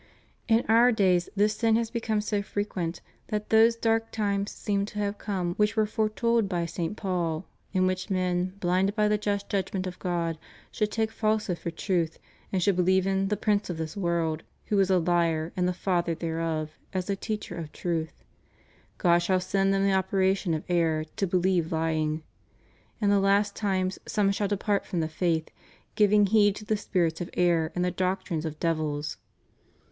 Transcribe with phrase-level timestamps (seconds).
[0.47, 4.97] In our days this sin has become so frequent that those dark times seem to
[4.97, 6.97] have come which were foretold by St.
[6.97, 10.39] Paul, in which men, bhnded by the just judgment of God,
[10.71, 12.17] should take falsehood for truth,
[12.51, 15.71] and should believe in "the prince of this world," who is a har and the
[15.71, 18.23] father thereof, as a teacher of truth:
[18.97, 22.23] God shall send them the operation of error, to believe lying}
[22.99, 25.49] In the last times soriie shall depart from the faith;
[25.93, 29.17] giving heed to the spirits of error and the doctrines of devils?